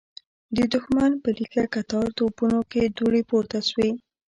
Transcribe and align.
د 0.55 0.57
دښمن 0.73 1.11
په 1.23 1.29
ليکه 1.37 1.63
کتار 1.75 2.07
توپونو 2.17 2.59
کې 2.71 2.81
دوړې 2.97 3.21
پورته 3.29 3.59
شوې. 3.69 3.89